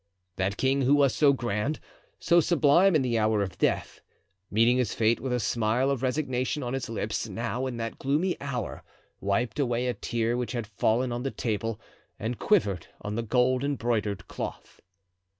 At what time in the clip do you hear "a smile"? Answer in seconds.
5.31-5.91